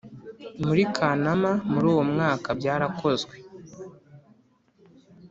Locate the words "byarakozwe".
2.59-3.35